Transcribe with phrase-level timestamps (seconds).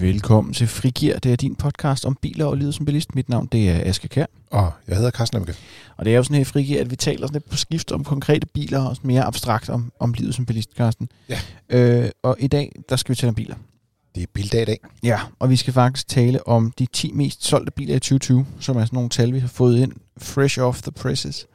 [0.00, 1.18] Velkommen til Frigir.
[1.18, 3.14] Det er din podcast om biler og livet som bilist.
[3.14, 4.26] Mit navn det er Aske Kær.
[4.50, 5.54] Og jeg hedder Carsten Lemke.
[5.96, 7.92] Og det er jo sådan her i Frigir, at vi taler sådan lidt på skift
[7.92, 11.08] om konkrete biler og mere abstrakt om, om livet som bilist, Carsten.
[11.28, 11.38] Ja.
[11.68, 13.54] Øh, og i dag, der skal vi tale om biler.
[14.14, 14.78] Det er bildag i dag.
[15.02, 18.76] Ja, og vi skal faktisk tale om de 10 mest solgte biler i 2020, som
[18.76, 21.46] er sådan nogle tal, vi har fået ind fresh off the presses.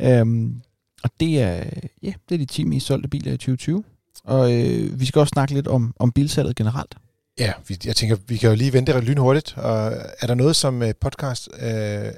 [0.00, 0.60] Øhm,
[1.02, 1.64] og det er,
[2.02, 3.84] ja, det er de 10 mest solgte biler i 2020.
[4.24, 6.96] Og øh, vi skal også snakke lidt om, om bilsalget generelt.
[7.38, 9.54] Ja, vi, jeg tænker, vi kan jo lige vente lynhurtigt.
[9.56, 11.60] Og er der noget, som øh, podcast øh,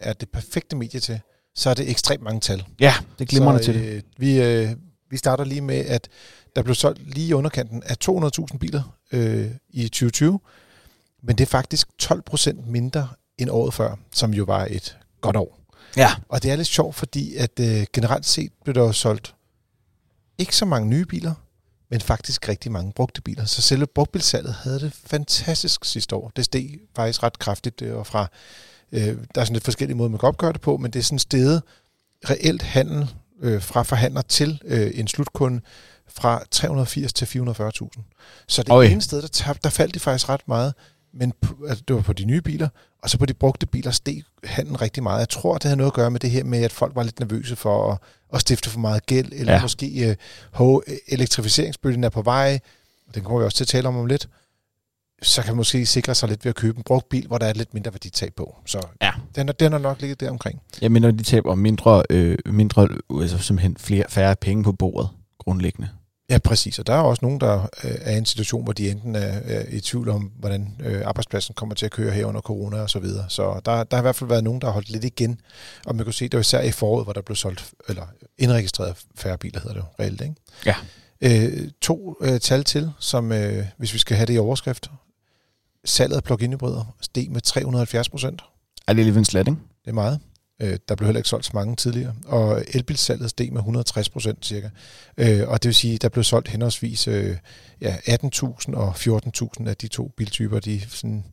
[0.01, 1.21] er det perfekte medie til,
[1.55, 2.65] så er det ekstremt mange tal.
[2.81, 3.89] Ja, det glimrende så, til det.
[3.91, 4.71] øh, Vi, øh,
[5.11, 6.09] vi starter lige med, at
[6.57, 10.41] der blev solgt lige i underkanten af 200.000 biler øh, i 2020.
[11.23, 15.37] Men det er faktisk 12 procent mindre end året før, som jo var et godt
[15.37, 15.59] år.
[15.97, 19.35] Ja, Og det er lidt sjovt, fordi at øh, generelt set blev der jo solgt
[20.39, 21.35] ikke så mange nye biler,
[21.91, 23.45] men faktisk rigtig mange brugte biler.
[23.45, 26.33] Så selve brugtbilsalget havde det fantastisk sidste år.
[26.37, 28.27] Det steg faktisk ret kraftigt, øh, og fra,
[28.93, 29.01] øh,
[29.35, 31.19] der er sådan lidt forskellige måder, man kan opgøre det på, men det er sådan
[31.19, 31.63] steget
[32.31, 35.61] reelt handel øh, fra forhandler til øh, en slutkunde
[36.09, 38.45] fra 380 til 440.000.
[38.49, 38.85] Så det Oj.
[38.85, 40.75] ene sted, der, tabte, der faldt de faktisk ret meget,
[41.15, 42.69] men på, altså, det var på de nye biler,
[43.03, 45.19] og så på de brugte biler steg handlen rigtig meget.
[45.19, 47.21] Jeg tror, det havde noget at gøre med det her med, at folk var lidt
[47.21, 47.99] nervøse for at,
[48.33, 49.57] at stifte for meget gæld, eller Ja.
[49.57, 49.63] ja.
[49.63, 50.17] måske øh,
[50.53, 52.59] hov, elektrificeringsbølgen er på vej,
[53.15, 54.29] den kommer vi også til at tale om om lidt,
[55.23, 57.47] så kan man måske sikre sig lidt ved at købe en brugt bil, hvor der
[57.47, 58.57] er lidt mindre værditab på.
[58.67, 59.11] Så Ja.
[59.35, 60.61] den, er, den er nok ligget der omkring.
[60.81, 62.89] jeg mener, de taber mindre, øh, mindre
[63.21, 65.89] altså simpelthen flere, færre penge på bordet, grundlæggende.
[66.31, 66.79] Ja, præcis.
[66.79, 69.41] Og der er også nogen, der øh, er i en situation, hvor de enten er,
[69.45, 72.91] er i tvivl om, hvordan øh, arbejdspladsen kommer til at køre her under corona og
[72.91, 73.25] så videre.
[73.29, 75.41] Så der, der har i hvert fald været nogen, der har holdt lidt igen.
[75.87, 78.07] Og man kan se, det var især i foråret, hvor der blev solgt, eller
[78.39, 80.35] indregistreret færre biler, hedder det jo reelt, ikke?
[80.67, 80.75] Ja.
[81.21, 84.91] Øh, to øh, tal til, som øh, hvis vi skal have det i overskrift.
[85.85, 88.43] Salget af plug-in hybrider steg med 370 procent.
[88.87, 89.61] Er det lige en slat, ikke?
[89.85, 90.21] Det er meget.
[90.63, 92.15] Øh, der blev heller ikke solgt så mange tidligere.
[92.27, 94.69] Og elbilsalget steg med 160 procent cirka.
[95.19, 97.37] Øh, og det vil sige, der blev solgt henholdsvis øh,
[97.81, 100.61] ja, 18.000 og 14.000 af de to biltyper.
[100.61, 101.25] De sådan,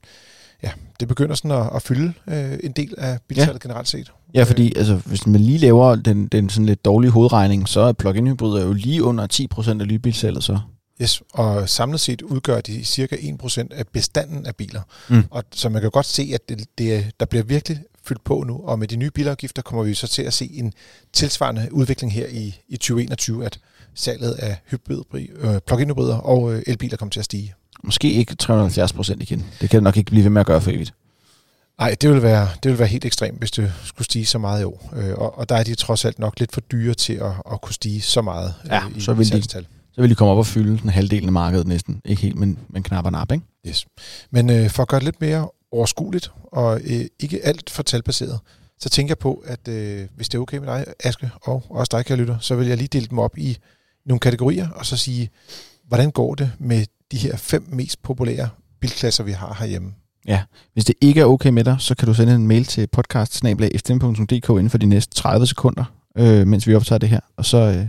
[0.63, 3.67] ja, det begynder sådan at, at fylde øh, en del af bilsalget ja.
[3.67, 4.11] generelt set.
[4.33, 7.93] Ja, fordi altså, hvis man lige laver den, den sådan lidt dårlige hovedregning, så er
[7.93, 10.59] plug-in hybrider jo lige under 10% af nybilsalget så.
[11.01, 14.81] Yes, og samlet set udgør de cirka 1% af bestanden af biler.
[15.09, 15.23] Mm.
[15.31, 18.61] Og så man kan godt se, at det, det, der bliver virkelig fyldt på nu,
[18.63, 20.73] og med de nye bilafgifter kommer vi så til at se en
[21.13, 23.59] tilsvarende udvikling her i, i 2021, at
[23.95, 27.53] salget af hybrid, øh, plug-in hybrider og øh, elbiler kommer til at stige.
[27.83, 29.45] Måske ikke 370% igen.
[29.61, 30.93] Det kan det nok ikke blive ved med at gøre for evigt.
[31.79, 34.61] Nej, det vil være det vil være helt ekstremt, hvis det skulle stige så meget
[34.61, 34.93] i år.
[34.95, 37.61] Øh, og, og der er de trods alt nok lidt for dyre til at, at
[37.61, 39.67] kunne stige så meget Ja, øh, i så vil de- salgstal.
[39.93, 42.01] Så vil de komme op og fylde den halvdelen af markedet næsten.
[42.05, 43.45] Ikke helt, men, men knap og nap, ikke?
[43.67, 43.85] Yes.
[44.31, 48.39] Men øh, for at gøre det lidt mere overskueligt og øh, ikke alt for talbaseret,
[48.79, 51.97] så tænker jeg på, at øh, hvis det er okay med dig, Aske, og også
[51.97, 53.57] dig, kære lytter, så vil jeg lige dele dem op i
[54.05, 55.29] nogle kategorier, og så sige,
[55.87, 58.49] hvordan går det med de her fem mest populære
[58.81, 59.93] bilklasser, vi har herhjemme?
[60.73, 63.33] Hvis det ikke er okay med dig, så kan du sende en mail til podcast
[63.43, 65.83] inden for de næste 30 sekunder,
[66.17, 67.19] øh, mens vi optager det her.
[67.37, 67.87] Og så, øh,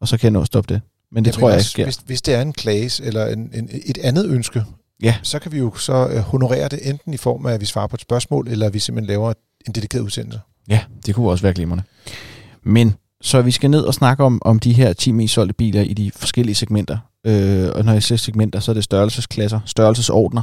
[0.00, 0.82] og så kan jeg nå at stoppe det.
[1.12, 1.84] Men det Jamen tror jeg ikke også, sker.
[1.84, 4.64] Hvis, hvis det er en klage eller en, en, et andet ønske,
[5.02, 5.14] Ja.
[5.22, 7.86] så kan vi jo så øh, honorere det enten i form af, at vi svarer
[7.86, 9.32] på et spørgsmål, eller at vi simpelthen laver
[9.66, 10.40] en dedikeret udsendelse.
[10.68, 11.84] Ja, det kunne også være glimrende.
[12.62, 15.80] Men så vi skal ned og snakke om, om de her 10 mest solgte biler
[15.82, 16.98] i de forskellige segmenter.
[17.26, 20.42] Øh, og når jeg siger segmenter, så er det størrelsesklasser, størrelsesordner,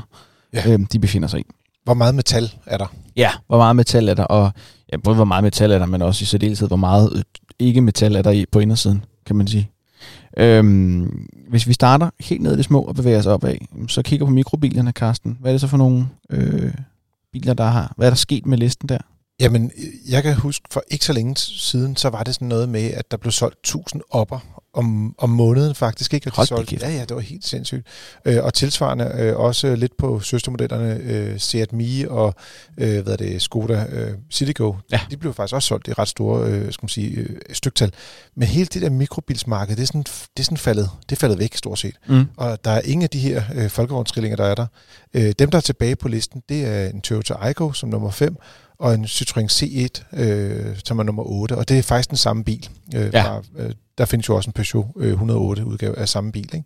[0.54, 0.72] Ja.
[0.74, 1.44] øh, de befinder sig i.
[1.84, 2.94] Hvor meget metal er der?
[3.16, 4.52] Ja, hvor meget metal er der, og
[4.92, 7.24] ja, både hvor meget metal er der, men også i særdeleshed, hvor meget øh,
[7.60, 9.70] ikke-metal er der i, på indersiden, kan man sige.
[10.38, 13.56] Øhm, hvis vi starter helt ned i det små og bevæger os opad,
[13.88, 15.38] så kigger på mikrobilerne, Karsten.
[15.42, 16.74] Hvad er det så for nogle øh,
[17.34, 17.94] biler, der har...
[17.98, 18.98] Hvad er der sket med listen der?
[19.40, 19.72] Jamen,
[20.10, 23.12] jeg kan huske, for ikke så længe siden, så var det sådan noget med, at
[23.12, 24.40] der blev solgt 1000 opper
[24.76, 26.14] om, om måneden faktisk.
[26.14, 26.28] Ikke?
[26.28, 27.88] Og de Hold solgte, ja, ja, det var helt sindssygt.
[28.26, 32.36] Øh, og tilsvarende øh, også lidt på søstermodellerne øh, Seat Mii og
[32.78, 34.74] øh, hvad er det, Skoda øh, Citigo.
[34.92, 35.00] Ja.
[35.12, 37.94] De blev faktisk også solgt i ret store øh, skal man sige, øh, styktal.
[38.36, 41.40] Men hele det der mikrobilsmarked, det er sådan, det er sådan faldet, det er faldet
[41.40, 41.96] væk stort set.
[42.08, 42.26] Mm.
[42.38, 44.68] Og der er ingen af de her øh, folkevognstrillinger, der er der.
[45.14, 48.36] Øh, dem, der er tilbage på listen, det er en Toyota Aygo som nummer 5,
[48.80, 51.58] og en Citroën C1, øh, som er nummer 8.
[51.58, 52.70] Og det er faktisk den samme bil.
[52.96, 53.24] Øh, Ja.
[53.24, 56.50] fra, øh, der findes jo også en Peugeot øh, 108 udgave af samme bil.
[56.56, 56.66] Ikke?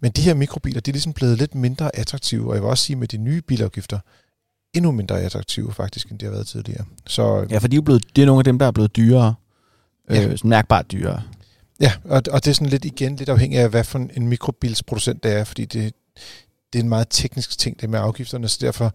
[0.00, 2.84] Men de her mikrobiler, de er ligesom blevet lidt mindre attraktive, og jeg vil også
[2.84, 3.98] sige med de nye bilafgifter,
[4.74, 6.84] endnu mindre attraktive faktisk, end de har været tidligere.
[7.06, 9.34] Så Ja, for de er blevet, det er nogle af dem, der er blevet dyrere.
[10.10, 10.26] Ja.
[10.26, 11.22] Øh, mærkbart dyrere.
[11.80, 15.22] Ja, og, og det er sådan lidt igen lidt afhængigt af, hvad for en mikrobilsproducent
[15.22, 15.94] det er, fordi det,
[16.72, 18.94] det er en meget teknisk ting, det med afgifterne, så derfor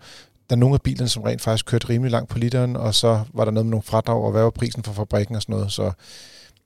[0.49, 3.23] der er nogle af bilerne, som rent faktisk kørte rimelig langt på literen, og så
[3.33, 5.71] var der noget med nogle fradrag, og hvad var prisen for fabrikken og sådan noget.
[5.71, 5.91] Så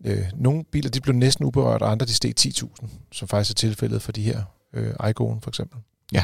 [0.05, 3.55] øh, nogle biler, de blev næsten uberørt, og andre, de steg 10.000, som faktisk er
[3.55, 4.41] tilfældet for de her
[4.73, 5.79] øh, Igo'en for eksempel.
[6.13, 6.23] Ja.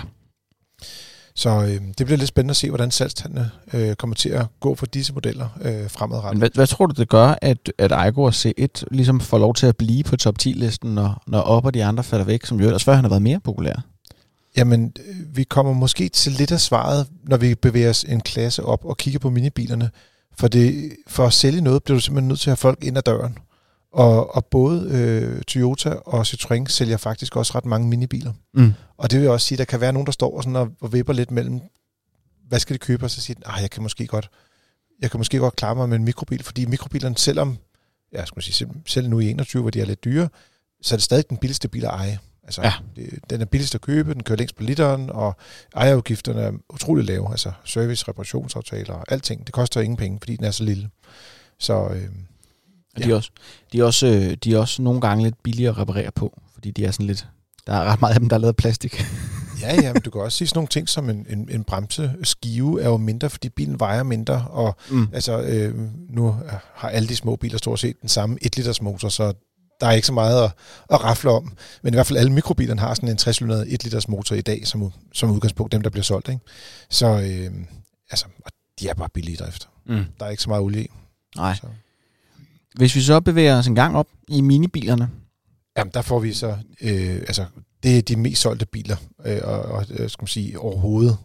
[1.35, 4.75] Så øh, det bliver lidt spændende at se, hvordan salgstallene øh, kommer til at gå
[4.75, 6.33] for disse modeller øh, fremadrettet.
[6.33, 9.53] Men hvad, hvad tror du, det gør, at, at Aigo og C1 ligesom får lov
[9.53, 12.59] til at blive på top 10-listen, når, når op og de andre falder væk, som
[12.59, 13.92] jo ellers før han har været mere populær?
[14.57, 18.63] Jamen, øh, vi kommer måske til lidt af svaret, når vi bevæger os en klasse
[18.63, 19.91] op og kigger på minibilerne.
[20.37, 22.97] For, det, for at sælge noget, bliver du simpelthen nødt til at have folk ind
[22.97, 23.37] ad døren.
[23.93, 28.33] Og, og både øh, Toyota og Citroën sælger faktisk også ret mange minibiler.
[28.53, 28.73] Mm.
[28.97, 30.69] Og det vil også sige, at der kan være nogen, der står og, sådan og,
[30.81, 31.61] og vipper lidt mellem,
[32.47, 34.29] hvad skal de købe, og så siger de, jeg kan måske godt,
[35.01, 37.57] jeg kan måske godt klare mig med en mikrobil, fordi mikrobilerne, selvom,
[38.13, 40.29] ja, skal man sige, selv nu i 21, hvor de er lidt dyre,
[40.81, 42.19] så er det stadig den billigste bil at eje.
[42.43, 42.73] Altså, Ja.
[42.95, 45.35] det, den er billigst at købe, den kører længst på literen, og
[45.75, 47.31] ejerudgifterne er utrolig lave.
[47.31, 49.45] Altså service, reparationsaftaler og alting.
[49.45, 50.89] Det koster ingen penge, fordi den er så lille.
[51.59, 52.01] Så øh,
[52.99, 53.03] Ja.
[53.05, 53.31] De, er også,
[53.73, 56.71] de, er også, øh, de er også nogle gange lidt billigere at reparere på, fordi
[56.71, 57.27] de er sådan lidt...
[57.67, 59.03] Der er ret meget af dem, der er lavet plastik.
[59.61, 62.81] ja, ja, men du kan også sige sådan nogle ting som en, en, en bremseskive
[62.81, 65.07] er jo mindre, fordi bilen vejer mindre, og Mm.
[65.13, 65.75] altså øh,
[66.09, 66.35] nu
[66.73, 69.33] har alle de små biler stort set den samme 1 liters motor, så
[69.83, 70.51] der er ikke så meget at,
[70.89, 71.53] at rafle om.
[71.81, 74.67] Men i hvert fald alle mikrobilerne har sådan en 60 1 liters motor i dag,
[74.67, 76.29] som, som udgangspunkt, dem der bliver solgt.
[76.29, 76.41] Ikke?
[76.89, 77.51] Så øh,
[78.09, 79.69] altså, og de er bare billige i drift.
[79.85, 80.05] Mm.
[80.19, 80.87] Der er ikke så meget olie i.
[81.35, 81.55] Nej.
[81.55, 81.67] Så.
[82.75, 85.09] Hvis vi så bevæger os en gang op i minibilerne,
[85.77, 87.45] Jamen, der får vi så, øh, altså,
[87.83, 91.17] det er de mest solgte biler, øh, og, og øh, skal man sige, overhovedet.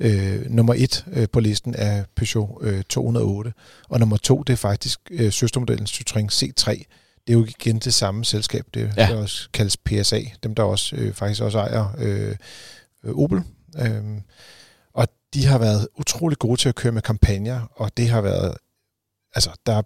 [0.00, 3.52] Øh, nummer et øh, på listen er Peugeot øh, 208,
[3.88, 6.84] og nummer to, det er faktisk øh, søstermodellen Citroën C3.
[7.26, 9.06] Det er jo igen det samme selskab, det Ja.
[9.06, 12.36] der også kaldes PSA, dem der også øh, faktisk også ejer øh,
[13.04, 13.42] øh, Opel.
[13.78, 14.02] Øh,
[14.94, 18.54] og de har været utrolig gode til at køre med kampagner, og det har været,
[19.34, 19.82] altså, der er,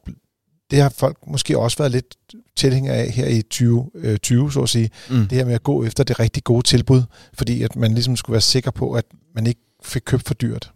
[0.71, 2.17] det har folk måske også været lidt
[2.57, 4.91] tilhængere af her i 2020, så at sige.
[5.11, 5.27] mm.
[5.29, 7.03] Det her med at gå efter det rigtig gode tilbud,
[7.35, 9.05] fordi at man ligesom skulle være sikker på, at
[9.35, 10.73] man ikke fik købt for dyrt.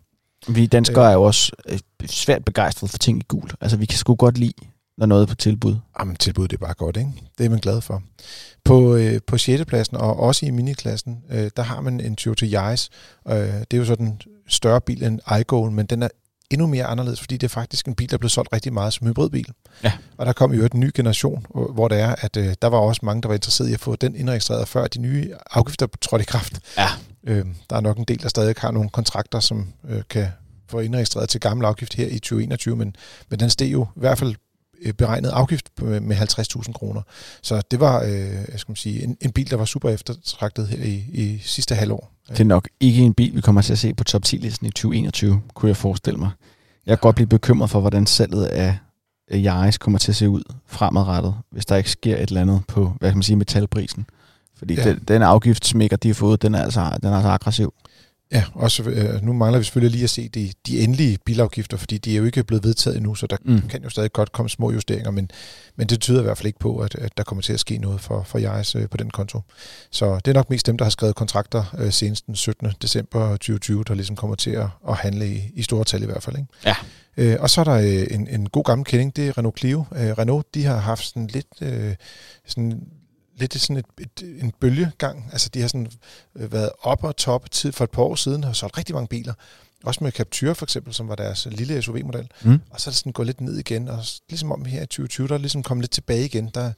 [0.49, 3.51] vi danskere er jo også øh, svært begejstrede for ting i gul.
[3.61, 4.53] Altså, vi kan sgu godt lide,
[4.99, 5.76] når noget er på tilbud.
[6.00, 7.11] Jamen, tilbud det er bare godt, ikke?
[7.38, 8.02] Det er man glad for.
[8.64, 9.64] På, øh, på 6.
[9.64, 12.91] pladsen, og også i miniklassen, øh, der har man en Toyota Yaris.
[13.29, 16.08] Øh, det er jo sådan en større bil end iGo'en, men den er
[16.50, 18.93] endnu mere anderledes, fordi det er faktisk en bil, der er blevet solgt rigtig meget
[18.93, 19.49] som hybridbil.
[19.85, 19.93] Ja.
[20.17, 23.00] Og der kom jo en ny generation, hvor- det er, at øh, der var også
[23.05, 26.26] mange, der var interesseret i at få den indregistreret, før de nye afgifter trådte i
[26.26, 26.61] kraft.
[26.79, 26.87] Ja.
[27.26, 30.26] Øh, der er nok en del, der stadig har nogle kontrakter, som øh, kan
[30.69, 32.96] få indregistreret til gammel afgift her i 2021, men,
[33.31, 34.35] men den steg jo i hvert fald
[34.99, 37.03] beregnet afgift på- med 50.000 kroner.
[37.43, 40.69] Så det var øh, jeg skal man sige, en, en bil, der var super eftertragtet
[40.69, 42.11] her i, i sidste halvår.
[42.29, 44.71] Det er nok ikke en bil, vi kommer til at se på top 10-listen i
[44.71, 46.31] 2021, kunne jeg forestille mig.
[46.87, 48.76] Jeg kan godt blive bekymret for, hvordan salget af
[49.32, 52.93] Yaris kommer til at se ud fremadrettet, hvis der ikke sker et eller andet på,
[53.00, 54.06] hvad kan man sige, metalprisen.
[54.59, 54.85] Fordi Ja.
[54.91, 57.75] den, den afgiftssmækker, de har fået, den er altså, den er altså aggressiv.
[58.32, 61.99] Ja, også, øh, nu mangler vi selvfølgelig lige at se de, de endelige bilafgifter, fordi
[61.99, 63.61] de er jo ikke blevet vedtaget endnu, så der Mm.
[63.69, 65.31] kan jo stadig godt komme små justeringer, men,
[65.76, 67.79] men det tyder i hvert fald ikke på, at, at der kommer til at ske
[67.79, 69.41] noget for, for Jaris øh, på den konto.
[69.91, 72.69] Så det er nok mest dem, der har skrevet kontrakter øh, senest den 17.
[72.82, 76.22] december 2020, der ligesom kommer til at, at handle i, i store tal i hvert
[76.22, 76.37] fald.
[76.37, 76.49] Ikke?
[76.67, 76.75] Ja.
[77.17, 79.84] Øh, og så er der øh, en, en god gammel kending, det er Renault Clio.
[79.96, 81.94] Øh, Renault, de har haft sådan lidt, øh,
[82.46, 82.81] sådan,
[83.36, 85.29] lidt sådan et, et, en bølgegang.
[85.32, 85.91] Altså de har sådan
[86.36, 88.94] øh, været op og top tid for et par år siden, og har solgt rigtig
[88.94, 89.34] mange biler.
[89.84, 92.31] Også med Captur for eksempel, som var deres lille SUV-model.
[92.43, 92.60] Mm.
[92.70, 95.29] Og så er det sådan gået lidt ned igen, og ligesom om her i 2020,
[95.29, 96.72] der er ligesom kommet lidt tilbage igen, der,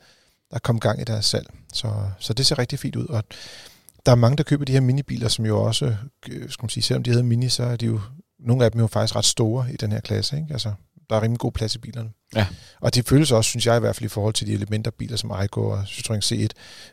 [0.50, 1.46] der kom gang i deres salg.
[1.72, 3.24] Så, så det ser rigtig fint ud, og
[4.06, 5.96] der er mange, der køber de her minibiler, som jo også,
[6.28, 8.00] øh, skal man sige, selvom de hedder mini, så er de jo,
[8.38, 10.48] nogle af dem er jo faktisk ret store i den her klasse, ikke?
[10.52, 10.72] Altså,
[11.10, 12.10] der er rimelig god plads i bilerne.
[12.36, 12.46] Ja.
[12.80, 15.16] Og det føles også, synes jeg i hvert fald, i forhold til de elementer biler
[15.16, 16.46] som Aygo og Citroën C1,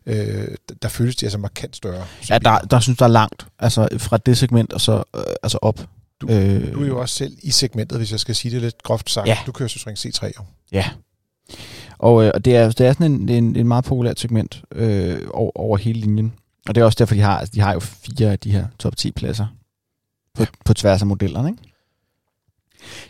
[0.06, 0.48] øh,
[0.82, 2.06] der- føles de altså markant større.
[2.30, 5.58] Ja, der, der synes der er langt, altså fra det segment og så øh, altså
[5.62, 5.80] op.
[6.22, 8.84] Du- øh, Du er jo også selv i segmentet, hvis jeg skal sige det lidt
[8.84, 9.28] groft sagt.
[9.28, 9.38] Ja.
[9.46, 10.44] Du kører Citroën C3 jo.
[10.72, 10.90] Ja.
[11.98, 15.22] Og, øh, og det er, det er sådan en, en, en meget populært segment øh,
[15.34, 16.34] over, over hele linjen.
[16.68, 18.68] Og det er også derfor, de har, altså, de har jo fire af de her
[18.80, 19.48] top 10 pladser
[20.34, 20.48] på, Ja.
[20.66, 21.50] på tværs af modellerne.
[21.50, 21.73] Ikke?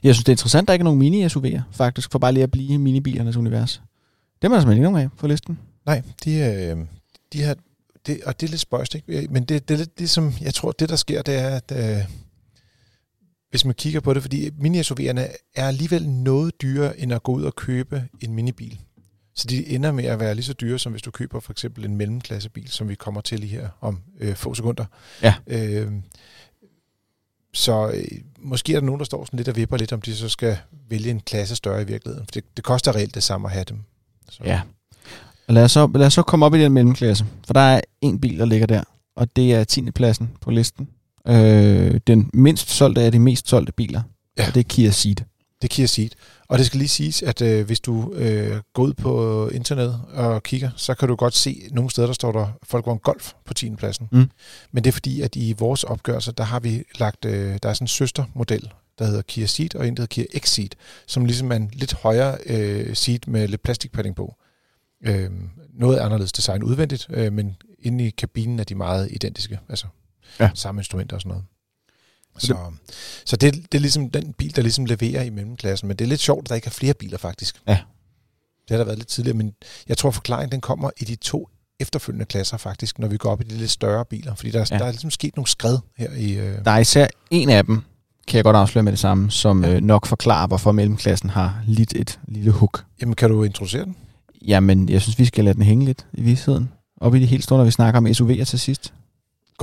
[0.03, 2.44] Jeg synes, det er interessant, at der ikke er nogen mini-SUV'er, faktisk, for bare lige
[2.44, 3.82] at blive i minibilernes univers.
[4.42, 5.60] Det er man simpelthen ikke nogen af på listen.
[5.86, 6.77] Nej, de, øh,
[7.34, 7.56] de har,
[8.06, 9.27] det, og det er lidt spøjst, ikke?
[9.30, 12.06] men det, det er lidt ligesom, jeg tror, det der sker, det er, at øh,
[13.50, 15.22] hvis man kigger på det, fordi mini-SUV'erne
[15.56, 18.80] er alligevel noget dyrere, end at gå ud og købe en minibil.
[19.36, 21.86] Så de ender med at være lige så dyre, som hvis du køber for eksempel
[21.86, 24.86] en mellemklassebil, som vi kommer til lige her om øh, få sekunder.
[25.22, 25.36] Ja.
[25.48, 25.92] Øh,
[27.53, 28.03] så øh,
[28.39, 30.57] måske er der nogen, der står sådan lidt og vipper lidt, om de så skal
[30.89, 32.25] vælge en klasse større i virkeligheden.
[32.27, 33.77] For det, det koster reelt det samme at have dem.
[34.29, 34.43] Så.
[34.45, 34.62] Ja.
[35.48, 37.81] Og lad os, så, lad os så komme op i den mellemklasse, for der er
[38.01, 38.83] en bil, der ligger der,
[39.15, 39.91] og det er 10.
[39.91, 40.88] pladsen på listen.
[41.27, 44.01] Øh, den mindst solgte af de mest solgte biler,
[44.38, 44.48] Ja.
[44.48, 45.15] og det er Kia Ceed.
[45.62, 46.10] Det kan jeg sige.
[46.53, 50.43] Og det skal lige siges, at øh, hvis du øh, går ud på internet og
[50.43, 53.75] kigger, så kan du godt se nogle steder, der står der Volkswagen Golf på 10.
[53.75, 54.10] pladsen.
[54.12, 54.29] Mm.
[54.72, 57.74] Men det er fordi, at i vores opgørelse, der har vi lagt, øh, der er
[57.74, 58.69] sådan en søstermodel,
[59.00, 60.69] der hedder Kia Ceed, og en, der hedder Kia X-Ceed,
[61.07, 64.36] som ligesom er en lidt højere øh, seat med lidt plastikpadding på.
[65.05, 65.29] Øh,
[65.74, 69.60] noget anderledes design udvendigt, øh, men inde i kabinen er de meget identiske.
[69.69, 69.88] Altså
[70.39, 70.50] Ja.
[70.53, 71.45] samme instrumenter og sådan noget.
[72.38, 72.56] Så
[73.25, 75.88] Så, det, det er ligesom den bil, der ligesom leverer i mellemklassen.
[75.88, 77.56] Men det er lidt sjovt, at der ikke er flere biler faktisk.
[77.68, 77.78] Ja.
[78.68, 79.54] Det har der været lidt tidligere, men
[79.88, 81.50] jeg tror forklaringen den kommer i de to
[81.80, 84.36] efterfølgende klasser faktisk, når vi går op i de lidt større biler.
[84.36, 84.78] Fordi der, ja.
[84.78, 86.34] der er ligesom sket nogle skred her i...
[86.34, 87.82] Øh, Der er især en af dem,
[88.28, 89.74] kan jeg godt afsløre med det samme, som Ja.
[89.75, 92.84] øh, nok forklarer, hvorfor mellemklassen har lidt et lille hook.
[93.02, 93.96] jamen, kan du introducere den?
[94.48, 96.70] Jamen, jeg synes, vi skal lade den hænge lidt i vidsheden.
[97.02, 98.94] Op i det helt store, når vi snakker om SUV'er til sidst.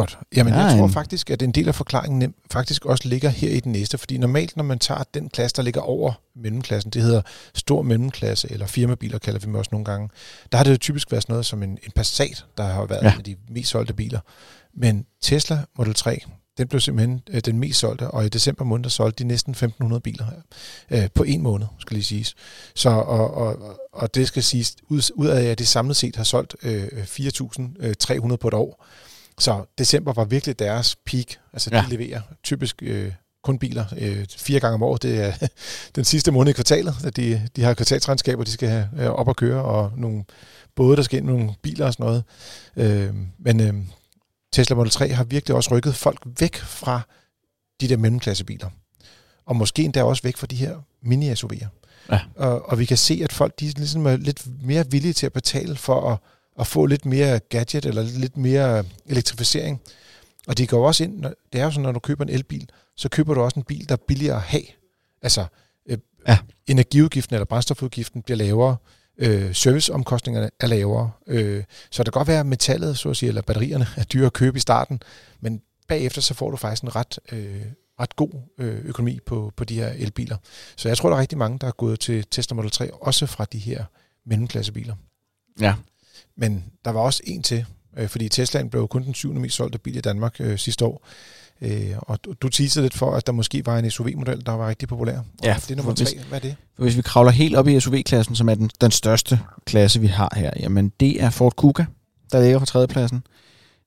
[0.01, 0.19] Godt.
[0.37, 3.51] Jamen, Ja, jeg tror en- faktisk, at en del af forklaringen faktisk også ligger her
[3.51, 3.99] i den næste.
[3.99, 7.23] Fordi normalt, når man tager den klasse, der ligger over mellemklassen, det hedder
[7.55, 10.09] stor mellemklasse, eller firmabiler kalder vi dem også nogle gange,
[10.53, 13.03] der har det jo typisk været sådan noget som en, en Passat, der har været
[13.03, 13.09] Ja.
[13.09, 13.15] ja.
[13.19, 14.21] af de mest solgte biler.
[14.75, 16.21] Men Tesla Model 3,
[16.59, 19.55] den blev simpelthen øh, den mest solgte, og i december måned, der solgte de næsten
[19.55, 21.03] 1.500 biler her.
[21.03, 22.35] Øh, på en måned, skal lige siges.
[22.75, 26.25] Så, og, og, og det skal siges, ud, ud af at de samlet set har
[26.25, 28.87] solgt øh, 4.300 på et år,
[29.41, 31.27] så december var virkelig deres peak.
[31.53, 31.83] Altså, Ja.
[31.83, 33.13] de leverer typisk øh,
[33.45, 35.03] kun biler øh, fire gange om året.
[35.03, 35.33] Det er
[35.97, 39.29] den sidste måned i kvartalet, at de, de har kvartalsregnskaber, de skal have øh, op
[39.29, 40.25] at køre, og nogle
[40.77, 42.25] både, der skal ind nogle biler og sådan noget.
[42.77, 43.75] Øh, men øh,
[44.53, 47.01] Tesla Model 3 har virkelig også rykket folk væk fra
[47.81, 48.69] de der mellemklassebiler.
[49.47, 51.67] Og måske endda også væk fra de her mini-SUV'er.
[52.13, 52.21] Ja.
[52.37, 55.33] Og, og vi kan se, at folk de ligesom er lidt mere villige til at
[55.33, 56.19] betale for at,
[56.61, 59.81] at få lidt mere gadget eller lidt mere elektrificering.
[60.47, 63.09] Og de går også ind, det er jo sådan, når du køber en elbil, så
[63.09, 64.63] køber du også en bil, der er billigere at have.
[65.23, 65.45] Altså,
[65.89, 65.99] øh,
[66.29, 66.39] Ja.
[66.67, 68.77] energiudgiften eller brændstofudgiften bliver lavere,
[69.19, 71.11] øh, serviceomkostningerne er lavere.
[71.27, 74.27] Øh, så det kan godt være, at metallet, så at sige, eller batterierne er dyre
[74.27, 75.03] at købe i starten,
[75.41, 77.63] men bagefter så får du faktisk en ret, øh,
[78.01, 80.37] ret god øh, økonomi på, på de her elbiler.
[80.77, 83.27] Så jeg tror, der er rigtig mange, der er gået til Tesla Model 3, også
[83.27, 83.85] fra de her
[84.27, 84.95] mellemklassebiler.
[85.61, 85.75] Ja.
[86.37, 87.65] Men der var også en til,
[87.97, 91.07] øh, fordi Teslaen blev kun den syvende mest solgte bil i Danmark øh, sidste år.
[91.63, 94.69] Øh, og du, du teasede lidt for, at der måske var en SUV-model, der var
[94.69, 95.19] rigtig populær.
[95.19, 96.19] Og Ja, det er nummer hvis- tre.
[96.29, 96.57] Hvad er det?
[96.79, 100.33] Hvis vi kravler helt op i SUV-klassen, som er den, den største klasse, vi har
[100.37, 101.85] her, jamen det er Ford Kuga,
[102.33, 103.23] der ligger på tredjepladsen.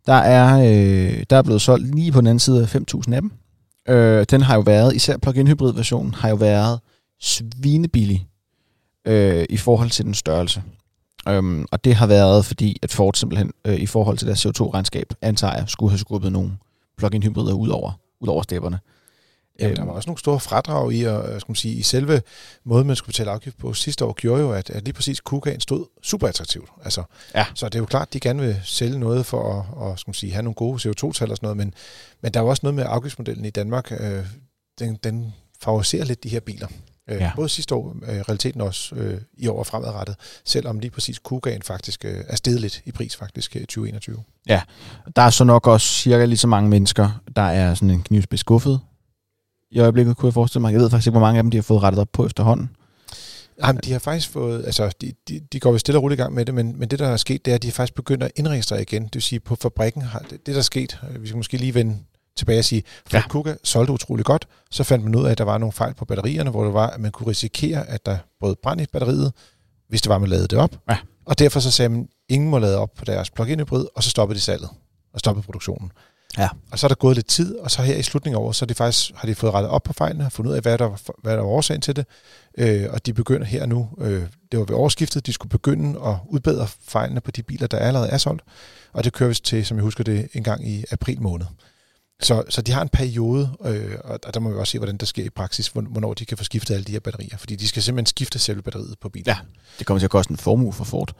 [0.08, 3.22] Der er, øh, der er blevet solgt lige på den anden side af 5.000 af
[3.22, 3.32] dem.
[3.90, 6.80] Øh, den har jo været, især plug-in hybrid-versionen, har jo været
[7.20, 8.28] svinebillig
[9.06, 10.64] øh, i forhold til den størrelse.
[11.30, 15.14] Øhm, og det har været, fordi at Ford simpelthen øh, i forhold til deres CO2-regnskab,
[15.22, 16.52] antager jeg, skulle have skubbet nogle
[16.98, 18.80] plug-in hybrider ud over, ud over stepperne.
[19.60, 22.22] Jamen, der var også nogle store fradrag i, og, skal man sige, i selve
[22.64, 25.60] måden, man skulle betale afgift på sidste år, gjorde jo, at, at lige præcis Kugaen
[25.60, 26.70] stod super attraktivt.
[26.84, 27.04] Altså,
[27.36, 27.46] Ja.
[27.56, 30.10] Så det er jo klart, at de gerne vil sælge noget for at og, skal
[30.10, 31.74] man sige, have nogle gode CO2-tal og sådan noget, men,
[32.22, 33.92] men der er jo også noget med afgiftsmodellen i Danmark.
[34.00, 34.26] Øh,
[34.80, 36.68] den, den favoriserer lidt de her biler.
[37.10, 37.24] Øh, Ja.
[37.24, 37.32] ja.
[37.36, 41.62] Både sidste år, øh, realiteten også øh, i år og fremadrettet, selvom lige præcis Kugaen
[41.62, 44.24] faktisk øh, er steget lidt i pris faktisk øh, i 2021.
[45.16, 48.40] Der er så nok også cirka lige så mange mennesker, der er sådan en knivspids
[48.40, 48.80] skuffet.
[49.72, 50.72] I øjeblikket kunne jeg forestille mig.
[50.74, 52.70] Jeg ved faktisk ikke, hvor mange af dem, de har fået rettet op på efterhånden.
[53.66, 56.22] Jamen, de har faktisk fået, altså, de, de, de går vel stille og roligt i
[56.22, 58.26] gang med det, men, men det, der er sket, det er, at de faktisk begynder
[58.26, 59.04] at indregistrere igen.
[59.04, 61.58] Det vil sige, på fabrikken har det, det der er sket, øh, vi skal måske
[61.58, 61.98] lige vende
[62.38, 63.28] tilbage og sige, Ford Ja.
[63.28, 66.06] Kuga solgte utrolig godt, så fandt man ud af, at der var nogle fejl på
[66.06, 69.34] batterierne, hvor det var, at man kunne risikere, at der brød brand i batteriet,
[69.90, 70.76] hvis det var, man lavede det op.
[70.90, 70.98] Ja.
[71.26, 74.10] Og derfor så sagde man, ingen må lade op på deres plug-in hybrid, og så
[74.10, 74.70] stoppede de salget
[75.14, 75.92] og stoppede produktionen.
[76.38, 76.50] Ja.
[76.72, 78.66] Og så er der gået lidt tid, og så her i slutningen af året, så
[78.66, 80.86] er de faktisk, har de fået rettet op på fejlene, fundet ud af, hvad der,
[80.86, 82.06] var- hvad der var årsagen til det,
[82.58, 86.16] øh, og de begynder her nu, øh, det var ved årsskiftet, de skulle begynde at
[86.30, 88.42] udbedre fejlene på de biler, der allerede er solgt,
[88.94, 91.46] og det kører vist til, som jeg husker det, en gang i april måned.
[92.22, 95.08] Så, så de har en periode, øh, og der må vi også se, hvordan det
[95.08, 97.68] sker i praksis, hvor- hvornår de kan få skiftet alle de her batterier, fordi de
[97.68, 99.26] skal simpelthen skifte selve batteriet på bilen.
[99.28, 99.38] Ja.
[99.80, 101.14] Det kommer til at koste en formue for Ford.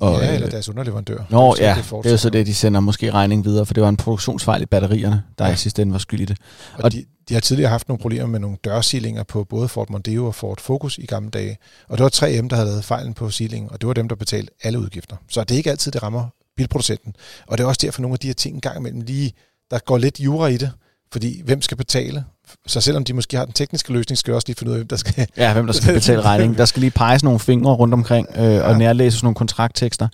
[0.00, 1.18] Og, ja, eller deres underleverandør.
[1.30, 3.82] Nå ja, det, det er jo så det, de sender måske regning videre, for det
[3.82, 5.52] var en produktionsfejl i batterierne, der ja.
[5.52, 6.38] i sidste ende var skyld i det.
[6.74, 9.90] Og, og de, de har tidligere haft nogle problemer med nogle dørsilinger på både Ford
[9.90, 11.58] Mondeo og Ford Focus i gamle dage.
[11.88, 14.16] Og det var 3M, der havde lavet fejlen på silingen, og det var dem, der
[14.16, 15.16] betalte alle udgifter.
[15.28, 16.26] Så det er ikke altid, det rammer
[16.56, 17.16] bilproducenten.
[17.46, 19.32] Og det er også derfor, nogle af de her ting en gang imellem lige,
[19.74, 20.70] der går lidt jura i det,
[21.12, 22.24] fordi hvem skal betale?
[22.66, 24.78] Så selvom de måske har den tekniske løsning, skal jeg også lige finde ud af,
[24.78, 25.26] hvem der skal...
[25.36, 26.58] Ja, hvem der skal betale regningen.
[26.58, 28.62] Der skal lige peges nogle fingre rundt omkring øh, ja.
[28.62, 30.08] og nærlæses nogle kontrakttekster.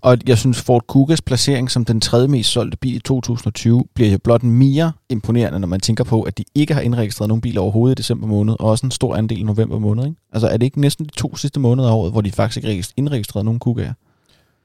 [0.00, 4.10] Og jeg synes, Ford Kugas placering som den tredje mest solgte bil i 2020 bliver
[4.10, 7.60] jo blot mere imponerende, når man tænker på, at de ikke har indregistreret nogen biler
[7.60, 10.04] overhovedet i december måned, og også en stor andel i november måned.
[10.04, 10.16] Ikke?
[10.32, 12.84] Altså er det ikke næsten de to sidste måneder af året, hvor de faktisk ikke
[12.96, 13.92] indregistreret nogen Kugaer?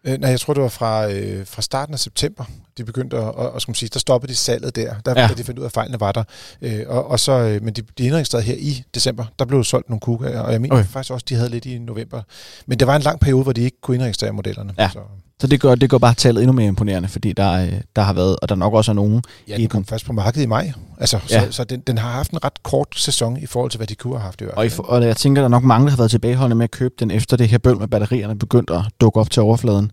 [0.03, 2.46] Øh, nej, jeg tror, det var fra, øh, fra starten af september,
[2.77, 5.29] de begyndte at, og, og, sige, der stoppede de salget der, der ja.
[5.38, 6.24] de fandt ud af, at fejlene var der.
[6.62, 9.89] Øh, og, og så, øh, men de, de indregistrerede her i december, der blev solgt
[9.89, 10.86] nogle kuger, og jeg mener okay.
[10.86, 12.22] faktisk også, de havde lidt i november.
[12.65, 14.74] Men det var en lang periode, hvor de ikke kunne indregistrere modellerne.
[14.77, 14.89] Ja.
[14.93, 15.00] Så.
[15.42, 18.14] Så det gør, det gør bare tallet endnu mere imponerende, fordi der, øh, der har
[18.14, 19.24] været, og der nok også er nogen...
[19.48, 20.72] Ja, den kom først på markedet i maj.
[21.00, 21.46] Altså, ja.
[21.46, 23.96] Så, så den, den har haft en ret kort sæson i forhold til, hvad de
[23.96, 24.80] kunne have haft i hvert fald.
[24.80, 26.94] Og, og jeg tænker, der er nok mange, der har været tilbageholdende med at købe
[27.00, 29.92] den, efter det her bøl med batterierne begyndte at dukke op til overfladen.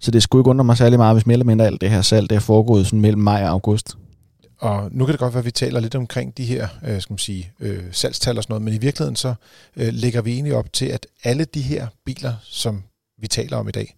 [0.00, 2.02] Så det skulle ikke undre mig særlig meget, hvis mere eller mindre alt det her
[2.02, 3.94] salg, det er foregået sådan mellem maj og august.
[4.58, 7.12] Og nu kan det godt være, at vi taler lidt omkring de her øh, skal
[7.12, 9.34] man sige, øh, salgstal og sådan noget, men i virkeligheden så
[9.76, 12.82] øh, lægger vi egentlig op til, at alle de her biler, som
[13.20, 13.94] vi taler om i dag,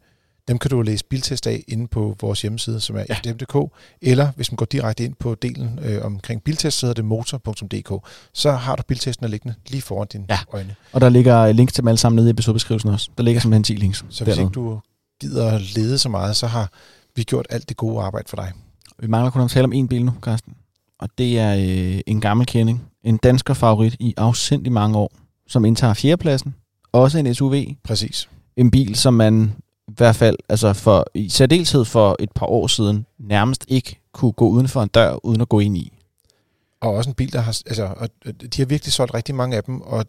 [0.48, 3.14] dem kan du læse biltest af inde på vores hjemmeside, som er ja.
[3.14, 3.72] fdm.dk,
[4.02, 8.08] eller hvis man går direkte ind på delen øh, omkring biltest, så hedder det motor.dk.
[8.34, 10.38] Så har du biltesten liggende lige foran dine ja.
[10.52, 10.74] øjne.
[10.92, 13.10] Og der ligger links til dem alle sammen nede i episodebeskrivelsen også.
[13.18, 13.40] Der ligger ja.
[13.40, 14.04] simpelthen 10 links.
[14.10, 14.80] Så hvis ikke du
[15.20, 16.70] gider lede så meget, så har
[17.16, 18.52] vi gjort alt det gode arbejde for dig.
[18.98, 20.54] Vi mangler kun at tale om en bil nu, Carsten.
[20.98, 22.82] Og det er øh, en gammel kending.
[23.04, 25.12] En dansker favorit i afsindig mange år,
[25.48, 26.54] som indtager fjerdepladsen.
[26.92, 27.54] Også en SUV.
[27.84, 28.28] Præcis.
[28.56, 29.52] En bil, som man
[29.92, 34.32] i hvert fald, altså for, i særdeleshed for et par år siden, nærmest ikke kunne
[34.32, 35.92] gå uden for en dør, uden at gå ind i.
[36.80, 39.64] Og også en bil, der har, altså, og de har virkelig solgt rigtig mange af
[39.64, 40.04] dem, og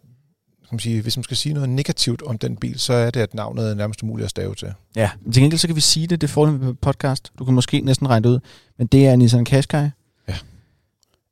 [0.68, 3.20] kan man sige, hvis man skal sige noget negativt om den bil, så er det,
[3.20, 4.72] at navnet er nærmest umuligt at stave til.
[4.96, 7.32] Ja, til gengæld så kan vi sige det, det får på podcast.
[7.38, 8.40] Du kan måske næsten regne det ud.
[8.78, 9.88] Men det er Nissan Qashqai.
[10.28, 10.34] Ja.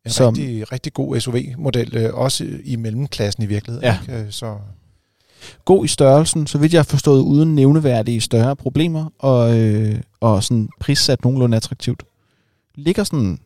[0.05, 3.85] En som, rigtig, rigtig god SUV-model, øh, også i mellemklassen i virkeligheden.
[3.85, 3.99] Ja.
[4.01, 4.25] Ikke?
[4.25, 4.59] Øh, så
[5.65, 10.45] god i størrelsen, så vidt jeg har forstået, uden nævneværdige større problemer, og, øh, og
[10.45, 12.03] sådan prissat nogenlunde attraktivt.
[12.75, 13.39] Ligger sådan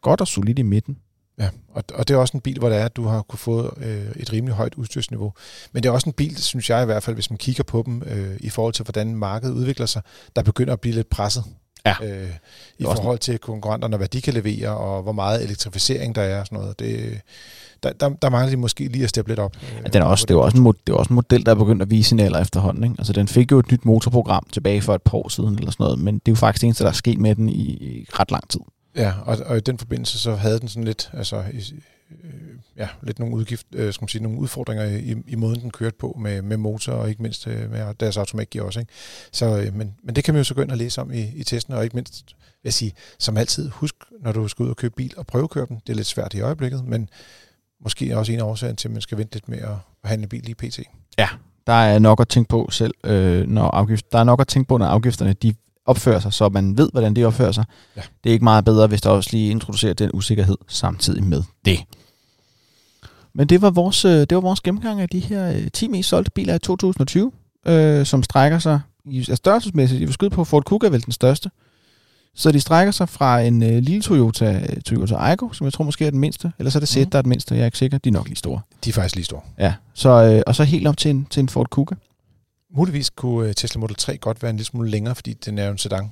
[0.00, 0.96] godt og solidt i midten.
[1.38, 3.38] Ja, og, og det er også en bil, hvor det er, at du har kunne
[3.38, 5.32] få øh, et rimelig højt udstyrsniveau.
[5.72, 7.82] Men det er også en bil, synes jeg i hvert fald, hvis man kigger på
[7.86, 10.02] dem øh, i forhold til, hvordan markedet udvikler sig,
[10.36, 11.44] der begynder at blive lidt presset.
[11.86, 11.94] Ja.
[12.02, 12.30] Øh,
[12.78, 16.46] I forhold til konkurrenterne, hvad de kan levere, og hvor meget elektrificering der er og
[16.46, 16.78] sådan noget.
[16.78, 17.20] Det,
[17.82, 19.56] der, der, der mangler de måske lige at steppe lidt op.
[19.84, 21.56] Ja, den er også, det, er også en, det er også en model, der er
[21.56, 22.84] begyndt at vise signaler efterhånden.
[22.84, 22.94] Ikke?
[22.98, 25.84] Altså, den fik jo et nyt motorprogram tilbage for et par år siden, eller sådan
[25.84, 28.06] noget, men det er jo faktisk det eneste, der er sket med den i, i
[28.12, 28.60] ret lang tid.
[28.96, 31.62] Ja, og, og i den forbindelse så havde den sådan lidt, altså, øh,
[32.76, 35.96] ja, lidt nogle, udgift, øh, skal man sige, nogle udfordringer i, i måden, den kørte
[35.98, 38.80] på med, med motor, og ikke mindst øh, med deres automatgear også.
[38.80, 38.92] Ikke?
[39.32, 41.32] Så, øh, men, men det kan man jo så gå ind og læse om i,
[41.34, 44.70] i testen, og ikke mindst, vil jeg sige, som altid, husk, når du skal ud
[44.70, 47.08] og købe bil og prøvekøre den, det er lidt svært i øjeblikket, men
[47.80, 50.42] måske også en af årsagen til, at man skal vente lidt med at handle bil
[50.42, 50.80] lige pt.
[51.18, 51.28] Ja,
[51.66, 54.68] der er nok at tænke på selv, øh, når afgift, der er nok at tænke
[54.68, 55.54] på, når afgifterne de
[55.86, 57.64] opfører sig, så man ved, hvordan de opfører sig.
[57.96, 58.02] Ja.
[58.24, 61.78] Det er ikke meget bedre, hvis der også lige introducerer den usikkerhed samtidig med det.
[63.34, 66.08] Men det var vores, øh, det var vores gennemgang af de her 10 øh, mest
[66.08, 67.32] solgte biler i 2020,
[67.66, 70.00] øh, som strækker sig i størrelsesmæssigt.
[70.00, 71.50] Jeg vil skyde på, Ford Kuga er vel den største.
[72.34, 76.06] Så de strækker sig fra en øh, lille Toyota, Toyota Aygo, som jeg tror måske
[76.06, 77.10] er den mindste, eller så er det Zed, mm.
[77.10, 77.98] der er den mindste, jeg er ikke sikker.
[77.98, 78.60] De er nok lige store.
[78.84, 79.40] De er faktisk lige store.
[79.58, 81.94] Ja, så, øh, og så helt op til en, til en Ford Kuga.
[82.76, 85.64] Muligvis kunne øh, Tesla Model 3 godt være en lille smule længere, fordi den er
[85.64, 86.10] jo en sedan.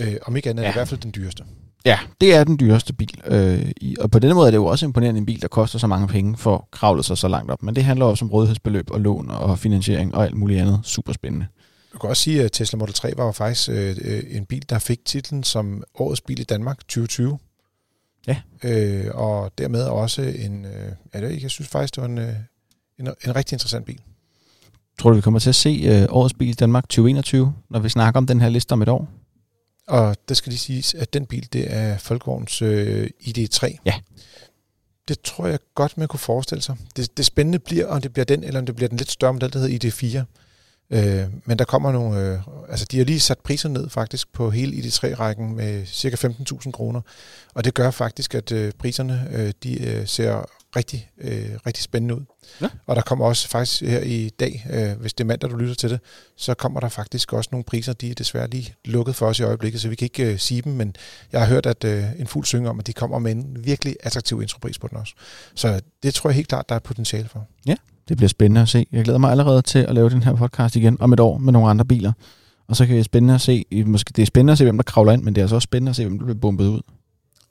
[0.00, 0.68] Øh, om ikke andet ja.
[0.68, 1.44] er det i hvert fald den dyreste.
[1.84, 3.20] Ja, det er den dyreste bil.
[3.26, 5.78] Øh, i, og på denne måde er det jo også imponerende en bil, der koster
[5.78, 7.62] så mange penge for at kravle sig så langt op.
[7.62, 10.80] Men det handler også om rådighedsbeløb og lån og finansiering og alt muligt andet.
[10.82, 11.46] Super spændende.
[11.92, 14.64] Du kan også sige, at Tesla Model 3 var jo faktisk øh, øh, en bil,
[14.68, 17.38] der fik titlen som årets bil i Danmark 2020.
[18.26, 18.36] Ja.
[18.62, 22.34] Øh, og dermed også en, øh, ja, det, jeg synes faktisk, det var en, øh,
[22.98, 24.00] en, en rigtig interessant bil.
[24.98, 27.88] Tror du, vi kommer til at se øh, årets bil i Danmark 2021, når vi
[27.88, 29.08] snakker om den her liste om et år?
[29.88, 33.76] Og det skal lige siges, at den bil, det er Folkevogns øh, ID3.
[33.84, 33.94] Ja.
[35.08, 36.76] Det tror jeg godt, man kunne forestille sig.
[36.96, 39.32] Det, det spændende bliver, om det bliver den, eller om det bliver den lidt større
[39.32, 40.24] model, der hedder ID4.
[40.90, 44.50] Øh, men der kommer nogle, øh, altså de har lige sat priser ned faktisk på
[44.50, 47.00] hele ID3-rækken med cirka 15.000 kroner.
[47.54, 50.44] Og det gør faktisk, at øh, priserne, øh, de øh, ser
[50.76, 52.20] rigtig, øh, rigtig spændende ud.
[52.60, 52.68] Ja.
[52.86, 55.74] Og der kommer også faktisk her i dag, øh, hvis det er mandag, du lytter
[55.74, 56.00] til det,
[56.36, 59.42] så kommer der faktisk også nogle priser, de er desværre lige lukket for os i
[59.42, 60.96] øjeblikket, så vi kan ikke øh, sige dem, men
[61.32, 63.96] jeg har hørt, at øh, en fuld synger om, at de kommer med en virkelig
[64.02, 65.14] attraktiv intropris på den også.
[65.54, 67.46] Så det tror jeg helt klart, der er potentiale for.
[68.08, 68.86] Det bliver spændende at se.
[68.92, 71.52] Jeg glæder mig allerede til at lave den her podcast igen om et år med
[71.52, 72.12] nogle andre biler.
[72.68, 74.82] Og så kan det spændende at se, måske det er spændende at se, hvem der
[74.82, 76.80] kravler ind, men det er altså også spændende at se, hvem der bliver bumpet ud.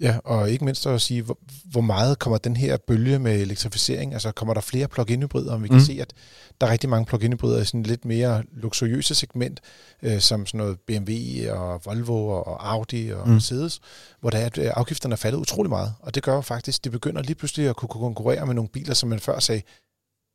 [0.04, 4.14] Ja, og ikke mindst at sige, hvor, hvor meget kommer den her bølge med elektrificering,
[4.14, 5.84] altså kommer der flere plug-in hybrider, om vi kan Mm.
[5.84, 6.14] se, at
[6.62, 9.60] der er rigtig mange plug-in hybrider i sådan lidt mere luksuriøse segment,
[10.02, 11.12] øh, som sådan noget BMW
[11.52, 13.34] og Volvo og Audi og Mm.
[13.34, 13.80] Mercedes,
[14.22, 16.80] hvor der er, at øh, afgifterne er faldet utrolig meget, og det gør jo faktisk,
[16.80, 19.62] at de begynder lige pludselig at kunne konkurrere med nogle biler, som man før sagde,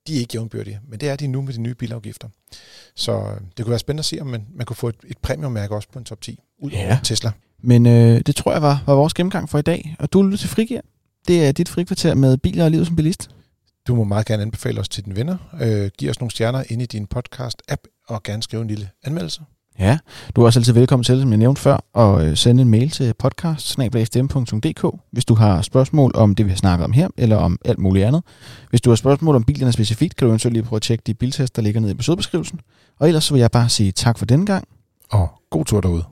[0.06, 2.28] de er ikke jævnbyrdige, men det er de nu med de nye bilafgifter.
[2.96, 5.18] Så øh, det kunne være spændende at se, om man, man kunne få et, et
[5.18, 6.98] premiummærke også på en top 10, ud over Ja.
[7.04, 7.30] Tesla.
[7.62, 9.96] Men øh, det tror jeg var, var vores gennemgang for i dag.
[9.98, 10.80] Og du lytter til Frigir.
[11.28, 13.30] Det er dit frikvarter med biler og livet som bilist.
[13.86, 15.36] Du må meget gerne anbefale os til dine venner.
[15.60, 19.40] Øh, giv os nogle stjerner ind i din podcast-app, og gerne skrive en lille anmeldelse.
[19.78, 19.98] Ja,
[20.36, 22.90] du er også altid velkommen til, som jeg nævnte før, at øh, sende en mail
[22.90, 23.78] til podcast
[25.12, 28.06] hvis du har spørgsmål om det, vi har snakket om her, eller om alt muligt
[28.06, 28.22] andet.
[28.70, 31.14] Hvis du har spørgsmål om bilerne specifikt, kan du eventuelt lige prøve at tjekke de
[31.14, 32.60] biltest, der ligger nede i episodebeskrivelsen.
[32.98, 34.68] Og ellers så vil jeg bare sige tak for denne gang.
[35.10, 36.04] Og god tur derude.